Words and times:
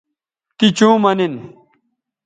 تی 0.57 0.67
چوں 0.77 0.95
مہ 1.03 1.11
نن 1.17 1.33